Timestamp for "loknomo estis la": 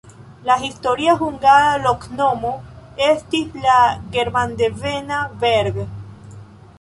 1.83-3.75